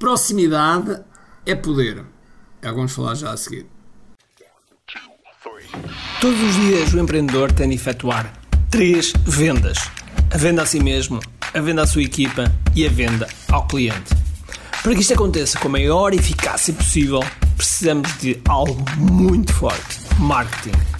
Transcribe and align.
Proximidade 0.00 0.98
é 1.44 1.54
poder. 1.54 2.02
É 2.62 2.68
o 2.68 2.70
que 2.70 2.76
vamos 2.76 2.92
falar 2.92 3.14
já 3.14 3.32
a 3.32 3.36
seguir. 3.36 3.66
Todos 6.22 6.40
os 6.40 6.54
dias 6.54 6.94
o 6.94 6.98
empreendedor 6.98 7.52
tem 7.52 7.68
de 7.68 7.74
efetuar 7.74 8.32
três 8.70 9.12
vendas: 9.26 9.76
a 10.32 10.38
venda 10.38 10.62
a 10.62 10.66
si 10.66 10.80
mesmo, 10.80 11.20
a 11.52 11.60
venda 11.60 11.82
à 11.82 11.86
sua 11.86 12.02
equipa 12.02 12.50
e 12.74 12.86
a 12.86 12.88
venda 12.88 13.28
ao 13.52 13.66
cliente. 13.66 14.14
Para 14.82 14.94
que 14.94 15.02
isto 15.02 15.12
aconteça 15.12 15.58
com 15.58 15.68
a 15.68 15.72
maior 15.72 16.14
eficácia 16.14 16.72
possível, 16.72 17.20
precisamos 17.54 18.10
de 18.20 18.40
algo 18.48 18.82
muito 18.96 19.52
forte: 19.52 20.00
marketing. 20.18 20.99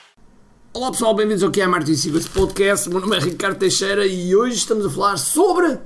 Olá 0.73 0.91
pessoal, 0.91 1.13
bem-vindos 1.13 1.43
ao 1.43 1.51
QI 1.51 1.67
Marketing 1.67 1.95
Secrets 1.95 2.27
Podcast. 2.27 2.87
O 2.87 2.91
meu 2.91 3.01
nome 3.01 3.17
é 3.17 3.19
Ricardo 3.19 3.57
Teixeira 3.57 4.05
e 4.05 4.35
hoje 4.35 4.55
estamos 4.55 4.85
a 4.85 4.89
falar 4.89 5.17
sobre 5.17 5.77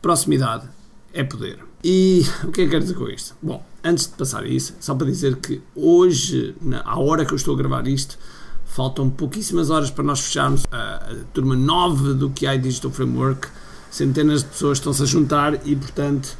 proximidade 0.00 0.68
é 1.12 1.22
poder. 1.22 1.58
E 1.84 2.24
o 2.44 2.50
que 2.50 2.62
é 2.62 2.64
que 2.64 2.70
quero 2.70 2.82
dizer 2.82 2.94
com 2.94 3.08
isto? 3.08 3.36
Bom, 3.42 3.64
antes 3.84 4.06
de 4.06 4.12
passar 4.12 4.42
a 4.42 4.48
isso, 4.48 4.74
só 4.80 4.94
para 4.94 5.06
dizer 5.06 5.36
que 5.36 5.60
hoje, 5.74 6.54
na, 6.60 6.82
à 6.82 6.98
hora 6.98 7.24
que 7.24 7.32
eu 7.32 7.36
estou 7.36 7.54
a 7.54 7.58
gravar 7.58 7.86
isto, 7.86 8.18
Faltam 8.70 9.10
pouquíssimas 9.10 9.68
horas 9.68 9.90
para 9.90 10.04
nós 10.04 10.20
fecharmos 10.20 10.64
a, 10.70 10.94
a 10.94 11.14
turma 11.34 11.56
9 11.56 12.14
do 12.14 12.30
QI 12.30 12.56
Digital 12.56 12.92
Framework. 12.92 13.48
Centenas 13.90 14.44
de 14.44 14.48
pessoas 14.48 14.78
estão-se 14.78 15.02
a 15.02 15.06
juntar 15.06 15.66
e, 15.66 15.74
portanto, 15.74 16.38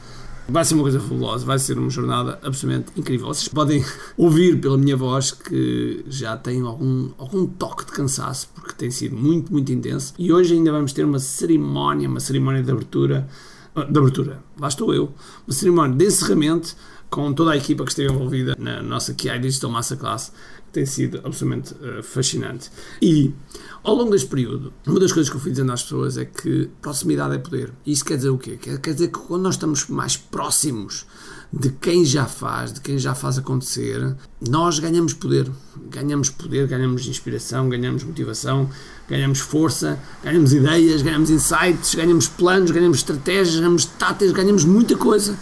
vai 0.51 0.65
ser 0.65 0.75
uma 0.75 0.83
coisa 0.83 1.01
fabulosa, 1.01 1.47
vai 1.47 1.59
ser 1.59 1.79
uma 1.79 1.91
jornada 1.91 2.39
absolutamente 2.43 2.93
incrível. 2.97 3.27
Vocês 3.29 3.49
podem 3.49 3.85
ouvir 4.17 4.61
pela 4.61 4.77
minha 4.77 4.97
voz 4.97 5.31
que 5.31 6.05
já 6.09 6.37
tenho 6.37 6.67
algum, 6.67 7.11
algum 7.19 7.47
toque 7.47 7.87
de 7.87 7.93
cansaço, 7.93 8.49
porque 8.55 8.73
tem 8.75 8.91
sido 8.91 9.17
muito, 9.17 9.53
muito 9.53 9.73
intenso. 9.73 10.15
E 10.19 10.33
hoje 10.33 10.55
ainda 10.55 10.73
vamos 10.73 10.93
ter 10.93 11.05
uma 11.05 11.19
cerimónia, 11.19 12.09
uma 12.09 12.21
cerimónia 12.21 12.63
de 12.63 12.71
abertura. 12.71 13.29
De 13.75 13.99
abertura, 13.99 14.43
lá 14.59 14.67
estou 14.69 14.93
eu. 14.93 15.13
Uma 15.47 15.55
cerimónia 15.55 15.97
de 15.97 16.05
encerramento 16.05 16.77
com 17.11 17.33
toda 17.33 17.51
a 17.51 17.57
equipa 17.57 17.85
que 17.85 17.91
esteve 17.91 18.13
envolvida 18.13 18.57
na 18.59 18.81
nossa 18.83 19.13
QI 19.13 19.39
Digital 19.41 19.71
Masterclass 19.71 20.33
tem 20.73 20.87
sido 20.87 21.21
absolutamente 21.25 21.75
uh, 21.75 22.03
fascinante. 22.03 22.71
E 23.03 23.35
ao 23.83 23.95
longo 23.95 24.13
deste 24.13 24.29
período, 24.29 24.73
uma 24.87 25.01
das 25.01 25.13
coisas 25.13 25.29
que 25.29 25.37
eu 25.37 25.41
fui 25.41 25.51
dizendo 25.51 25.73
às 25.73 25.83
pessoas 25.83 26.17
é 26.17 26.25
que 26.25 26.71
proximidade 26.81 27.35
é 27.35 27.39
poder. 27.39 27.73
E 27.85 27.91
isso 27.91 28.05
quer 28.05 28.17
dizer 28.17 28.29
o 28.31 28.39
quê? 28.39 28.57
Quer, 28.57 28.79
quer 28.79 28.93
dizer 28.93 29.09
que 29.09 29.19
quando 29.19 29.43
nós 29.43 29.57
estamos 29.57 29.89
mais 29.89 30.17
próximos 30.17 31.07
de 31.53 31.71
quem 31.71 32.05
já 32.05 32.27
faz, 32.27 32.73
de 32.73 32.81
quem 32.81 32.97
já 32.97 33.13
faz 33.17 33.37
acontecer, 33.37 34.15
nós 34.49 34.79
ganhamos 34.79 35.13
poder. 35.13 35.51
Ganhamos 35.91 36.31
poder, 36.31 36.69
ganhamos 36.69 37.05
inspiração, 37.09 37.69
ganhamos 37.69 38.05
motivação, 38.05 38.71
ganhamos 39.09 39.41
força, 39.41 39.99
ganhamos 40.23 40.53
ideias, 40.53 41.03
ganhamos 41.03 41.31
insights, 41.31 41.97
ganhamos 41.97 42.29
planos, 42.29 42.71
ganhamos 42.71 42.99
estratégias, 42.99 43.57
ganhamos 43.57 43.85
táticas, 43.87 44.31
ganhamos 44.31 44.65
muita 44.65 44.97
coisa 44.97 45.37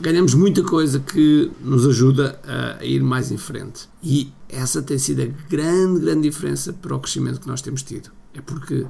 ganhamos 0.00 0.34
muita 0.34 0.62
coisa 0.62 0.98
que 0.98 1.50
nos 1.60 1.86
ajuda 1.86 2.40
a, 2.44 2.84
ir 2.84 3.02
mais 3.02 3.30
em 3.30 3.36
frente. 3.36 3.88
E 4.02 4.32
essa 4.48 4.82
tem 4.82 4.98
sido 4.98 5.22
a 5.22 5.26
grande, 5.48 6.00
grande 6.00 6.22
diferença 6.22 6.72
para 6.72 6.94
o 6.94 7.00
crescimento 7.00 7.40
que 7.40 7.48
nós 7.48 7.62
temos 7.62 7.82
tido. 7.82 8.10
É 8.34 8.40
porque 8.40 8.86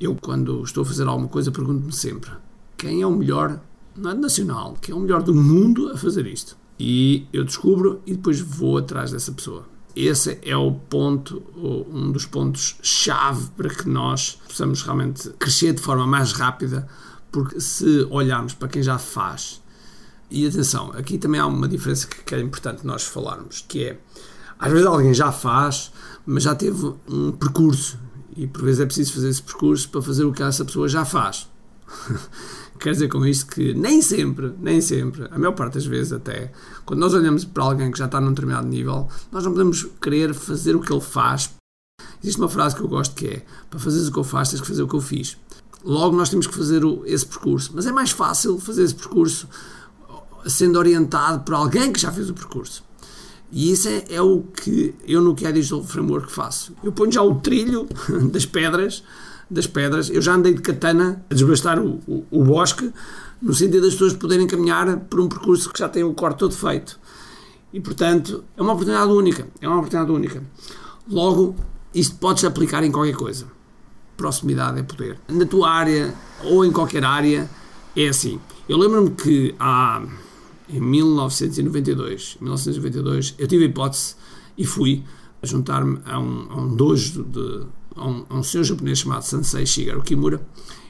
eu, 0.00 0.16
quando 0.16 0.62
estou 0.62 0.82
a 0.82 0.86
fazer 0.86 1.06
alguma 1.06 1.28
coisa, 1.28 1.50
pergunto-me 1.50 1.92
sempre 1.92 2.30
quem 2.76 3.00
é 3.00 3.06
o 3.06 3.10
melhor, 3.10 3.60
não 3.96 4.10
é 4.10 4.14
nacional, 4.14 4.76
quem 4.80 4.94
é 4.94 4.98
o 4.98 5.00
melhor 5.00 5.22
do 5.22 5.34
mundo 5.34 5.90
a 5.90 5.96
fazer 5.96 6.26
isto. 6.26 6.56
E 6.78 7.26
eu 7.32 7.44
descubro 7.44 8.02
e 8.04 8.12
depois 8.12 8.40
vou 8.40 8.78
atrás 8.78 9.12
dessa 9.12 9.32
pessoa. 9.32 9.66
Esse 9.94 10.38
é 10.42 10.56
o 10.56 10.72
ponto, 10.72 11.40
um 11.56 12.10
dos 12.10 12.26
pontos 12.26 12.76
chave 12.82 13.48
para 13.56 13.68
que 13.68 13.88
nós 13.88 14.38
possamos 14.46 14.82
realmente 14.82 15.30
crescer 15.38 15.72
de 15.72 15.80
forma 15.80 16.06
mais 16.06 16.32
rápida, 16.32 16.88
porque 17.30 17.60
se 17.60 18.06
olharmos 18.10 18.54
para 18.54 18.68
quem 18.68 18.82
já 18.82 18.98
faz 18.98 19.62
e 20.34 20.48
atenção, 20.48 20.90
aqui 20.96 21.16
também 21.16 21.40
há 21.40 21.46
uma 21.46 21.68
diferença 21.68 22.08
que 22.08 22.34
é 22.34 22.40
importante 22.40 22.84
nós 22.84 23.04
falarmos, 23.04 23.64
que 23.68 23.84
é, 23.84 24.00
às 24.58 24.72
vezes 24.72 24.84
alguém 24.84 25.14
já 25.14 25.30
faz, 25.30 25.92
mas 26.26 26.42
já 26.42 26.56
teve 26.56 26.92
um 27.08 27.30
percurso, 27.30 27.96
e 28.36 28.44
por 28.48 28.62
vezes 28.62 28.80
é 28.80 28.86
preciso 28.86 29.12
fazer 29.12 29.28
esse 29.28 29.42
percurso 29.42 29.88
para 29.88 30.02
fazer 30.02 30.24
o 30.24 30.32
que 30.32 30.42
essa 30.42 30.64
pessoa 30.64 30.88
já 30.88 31.04
faz. 31.04 31.48
Quer 32.80 32.90
dizer 32.90 33.08
com 33.08 33.24
isto 33.24 33.46
que 33.46 33.72
nem 33.74 34.02
sempre, 34.02 34.52
nem 34.58 34.80
sempre, 34.80 35.28
a 35.30 35.38
maior 35.38 35.52
parte 35.52 35.74
das 35.74 35.86
vezes 35.86 36.12
até, 36.12 36.50
quando 36.84 36.98
nós 36.98 37.14
olhamos 37.14 37.44
para 37.44 37.62
alguém 37.62 37.92
que 37.92 37.98
já 37.98 38.06
está 38.06 38.20
num 38.20 38.30
determinado 38.30 38.66
nível, 38.66 39.08
nós 39.30 39.44
não 39.44 39.52
podemos 39.52 39.86
querer 40.02 40.34
fazer 40.34 40.74
o 40.74 40.80
que 40.80 40.92
ele 40.92 41.00
faz. 41.00 41.54
Existe 42.20 42.40
uma 42.40 42.48
frase 42.48 42.74
que 42.74 42.82
eu 42.82 42.88
gosto 42.88 43.14
que 43.14 43.28
é: 43.28 43.42
para 43.70 43.78
fazeres 43.78 44.08
o 44.08 44.12
que 44.12 44.18
eu 44.18 44.24
faço, 44.24 44.50
tens 44.50 44.60
que 44.60 44.66
fazer 44.66 44.82
o 44.82 44.88
que 44.88 44.96
eu 44.96 45.00
fiz. 45.00 45.36
Logo, 45.84 46.16
nós 46.16 46.28
temos 46.28 46.46
que 46.48 46.54
fazer 46.54 46.84
o, 46.84 47.04
esse 47.06 47.24
percurso. 47.24 47.70
Mas 47.74 47.86
é 47.86 47.92
mais 47.92 48.10
fácil 48.10 48.58
fazer 48.58 48.82
esse 48.82 48.94
percurso 48.94 49.48
sendo 50.46 50.78
orientado 50.78 51.40
por 51.40 51.54
alguém 51.54 51.92
que 51.92 52.00
já 52.00 52.12
fez 52.12 52.30
o 52.30 52.34
percurso. 52.34 52.84
E 53.50 53.70
isso 53.70 53.88
é, 53.88 54.04
é 54.10 54.20
o 54.20 54.40
que 54.40 54.94
eu 55.06 55.22
no 55.22 55.34
que 55.34 55.46
é 55.46 55.52
Digital 55.52 55.84
Framework 55.84 56.32
faço. 56.32 56.74
Eu 56.82 56.92
ponho 56.92 57.12
já 57.12 57.22
o 57.22 57.36
trilho 57.36 57.86
das 58.32 58.44
pedras, 58.44 59.04
das 59.48 59.66
pedras. 59.66 60.10
Eu 60.10 60.20
já 60.20 60.34
andei 60.34 60.54
de 60.54 60.60
katana 60.60 61.24
a 61.30 61.34
desbastar 61.34 61.78
o, 61.78 62.00
o, 62.06 62.24
o 62.30 62.44
bosque, 62.44 62.92
no 63.40 63.54
sentido 63.54 63.82
das 63.82 63.92
pessoas 63.92 64.14
poderem 64.14 64.46
caminhar 64.46 64.96
por 65.00 65.20
um 65.20 65.28
percurso 65.28 65.70
que 65.70 65.78
já 65.78 65.88
tem 65.88 66.02
o 66.02 66.14
corte 66.14 66.38
todo 66.38 66.54
feito. 66.54 66.98
E, 67.72 67.80
portanto, 67.80 68.44
é 68.56 68.62
uma 68.62 68.72
oportunidade 68.72 69.10
única. 69.10 69.46
É 69.60 69.68
uma 69.68 69.78
oportunidade 69.78 70.10
única. 70.10 70.42
Logo, 71.08 71.54
isto 71.94 72.16
pode-se 72.16 72.46
aplicar 72.46 72.82
em 72.82 72.90
qualquer 72.90 73.14
coisa. 73.14 73.46
Proximidade 74.16 74.80
é 74.80 74.82
poder. 74.82 75.18
Na 75.28 75.44
tua 75.44 75.70
área 75.70 76.14
ou 76.42 76.64
em 76.64 76.72
qualquer 76.72 77.04
área, 77.04 77.48
é 77.96 78.08
assim. 78.08 78.40
Eu 78.68 78.78
lembro-me 78.78 79.10
que 79.10 79.54
há 79.58 80.02
em 80.68 80.80
1992. 80.80 82.36
1992 82.40 83.34
eu 83.38 83.46
tive 83.46 83.64
a 83.64 83.68
hipótese 83.68 84.14
e 84.56 84.64
fui 84.64 85.02
juntar-me 85.42 85.98
a 86.04 86.18
um, 86.18 86.46
a 86.50 86.60
um 86.60 86.74
dojo 86.74 87.22
de 87.24 87.66
a 87.96 88.06
um, 88.06 88.26
a 88.28 88.34
um 88.38 88.42
senhor 88.42 88.64
japonês 88.64 88.98
chamado 88.98 89.22
Sensei 89.22 89.66
Shigeru 89.66 90.02
Kimura 90.02 90.40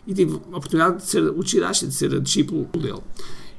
e 0.07 0.15
tive 0.15 0.35
a 0.35 0.57
oportunidade 0.57 0.99
de 0.99 1.05
ser 1.05 1.23
o 1.23 1.43
Chirashi, 1.43 1.87
de 1.87 1.95
ser 1.95 2.15
a 2.15 2.19
discípulo 2.19 2.69
dele. 2.73 3.01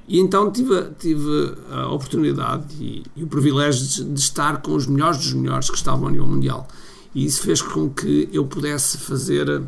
E 0.07 0.19
então 0.19 0.51
tive, 0.51 0.89
tive 0.99 1.55
a 1.71 1.87
oportunidade 1.87 2.65
e, 2.79 3.03
e 3.15 3.23
o 3.23 3.27
privilégio 3.27 3.85
de, 3.85 4.13
de, 4.13 4.19
estar 4.19 4.61
com 4.61 4.75
os 4.75 4.85
melhores 4.85 5.17
dos 5.17 5.33
melhores 5.33 5.69
que 5.69 5.77
estavam 5.77 6.07
a 6.07 6.11
nível 6.11 6.27
mundial. 6.27 6.67
E 7.13 7.25
isso 7.25 7.41
fez 7.41 7.61
com 7.61 7.89
que 7.89 8.29
eu 8.31 8.45
pudesse 8.45 8.97
fazer 8.99 9.63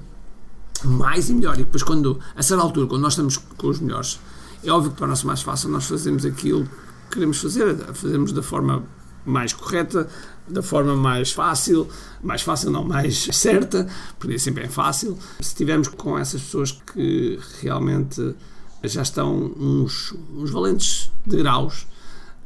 mais 0.83 1.29
e 1.29 1.33
melhor. 1.33 1.55
E 1.55 1.59
depois, 1.59 1.81
quando, 1.81 2.19
a 2.35 2.43
certa 2.43 2.63
altura, 2.63 2.85
quando 2.85 3.01
nós 3.01 3.13
estamos 3.13 3.37
com 3.37 3.67
os 3.67 3.79
melhores, 3.79 4.19
é 4.63 4.72
óbvio 4.72 4.91
que 4.91 4.97
para 4.97 5.07
nós 5.07 5.23
é 5.23 5.25
mais 5.25 5.41
fácil 5.41 5.69
nós 5.69 5.85
fazemos 5.85 6.25
aquilo 6.25 6.66
que 6.66 7.16
queremos 7.16 7.40
fazer, 7.40 7.75
fazemos 7.94 8.31
da 8.31 8.44
forma 8.44 8.84
mais 9.25 9.53
correta, 9.53 10.07
da 10.47 10.62
forma 10.62 10.95
mais 10.95 11.31
fácil, 11.31 11.88
mais 12.23 12.41
fácil 12.41 12.72
não, 12.72 12.84
mais 12.84 13.28
certa, 13.34 13.88
porque 14.18 14.40
sempre 14.40 14.63
é 14.63 14.69
fácil. 14.69 15.18
Se 15.40 15.50
estivermos 15.50 15.90
com 15.90 16.18
essas 16.18 16.41
pessoas 16.41 16.72
que 16.72 17.40
realmente 17.62 18.35
já 18.84 19.01
estão 19.01 19.35
uns, 19.57 20.13
uns 20.34 20.50
valentes 20.50 21.12
degraus 21.25 21.85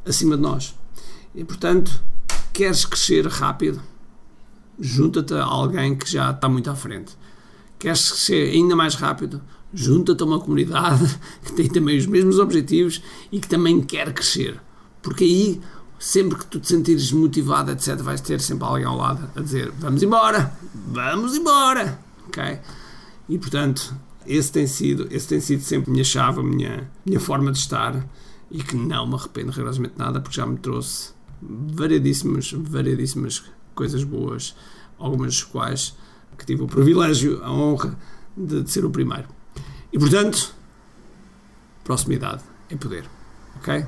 acima 0.04 0.36
de 0.36 0.42
nós. 0.42 0.74
E 1.34 1.44
portanto, 1.44 2.02
queres 2.52 2.84
crescer 2.84 3.26
rápido, 3.26 3.80
junta-te 4.78 5.34
a 5.34 5.44
alguém 5.44 5.94
que 5.94 6.10
já 6.10 6.30
está 6.30 6.48
muito 6.48 6.68
à 6.70 6.74
frente. 6.74 7.16
Queres 7.78 8.10
crescer 8.10 8.50
ainda 8.50 8.74
mais 8.74 8.94
rápido, 8.94 9.40
junta-te 9.72 10.22
a 10.22 10.26
uma 10.26 10.40
comunidade 10.40 11.18
que 11.44 11.52
tem 11.52 11.68
também 11.68 11.98
os 11.98 12.06
mesmos 12.06 12.38
objetivos 12.38 13.02
e 13.30 13.40
que 13.40 13.48
também 13.48 13.80
quer 13.80 14.12
crescer. 14.12 14.60
Porque 15.02 15.24
aí, 15.24 15.60
sempre 15.98 16.38
que 16.38 16.46
tu 16.46 16.60
te 16.60 16.68
sentires 16.68 17.10
motivado, 17.12 17.70
etc., 17.70 17.96
vais 17.96 18.20
ter 18.20 18.40
sempre 18.40 18.64
alguém 18.64 18.84
ao 18.84 18.96
lado 18.96 19.28
a 19.34 19.40
dizer: 19.40 19.72
Vamos 19.78 20.02
embora, 20.02 20.52
vamos 20.74 21.36
embora. 21.36 21.98
Ok? 22.28 22.58
E 23.28 23.38
portanto, 23.38 23.94
esse 24.26 24.52
tem 24.52 24.66
sido, 24.66 25.08
esse 25.10 25.28
tem 25.28 25.40
sido 25.40 25.62
sempre 25.62 25.90
a 25.90 25.92
minha 25.92 26.04
chave, 26.04 26.40
a 26.40 26.42
minha, 26.42 26.90
minha 27.04 27.20
forma 27.20 27.50
de 27.50 27.58
estar 27.58 28.06
e 28.50 28.62
que 28.62 28.76
não 28.76 29.06
me 29.06 29.14
arrependo 29.14 29.50
rigorosamente 29.50 29.94
nada 29.96 30.20
porque 30.20 30.36
já 30.36 30.46
me 30.46 30.58
trouxe 30.58 31.12
variedíssimas, 31.40 32.52
variedíssimas 32.52 33.42
coisas 33.74 34.04
boas, 34.04 34.54
algumas 34.98 35.34
das 35.34 35.44
quais 35.44 35.96
que 36.38 36.46
tive 36.46 36.62
o 36.62 36.66
privilégio, 36.66 37.42
a 37.42 37.50
honra 37.50 37.98
de, 38.36 38.62
de 38.62 38.70
ser 38.70 38.84
o 38.84 38.90
primeiro. 38.90 39.28
E 39.92 39.98
portanto, 39.98 40.54
proximidade 41.84 42.42
é 42.70 42.76
poder. 42.76 43.04
Ok? 43.56 43.84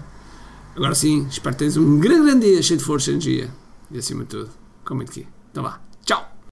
Agora 0.76 0.94
sim, 0.94 1.26
espero 1.28 1.54
que 1.54 1.60
tenhas 1.60 1.76
um 1.76 1.98
grande, 1.98 2.26
grande 2.26 2.46
dia 2.46 2.62
cheio 2.62 2.78
de 2.78 2.84
força 2.84 3.10
e 3.10 3.14
energia. 3.14 3.50
E 3.90 3.98
acima 3.98 4.24
de 4.24 4.30
tudo, 4.30 4.50
com 4.84 4.94
muito 4.94 5.10
aqui. 5.10 5.26
Então 5.50 5.62
vá. 5.62 5.80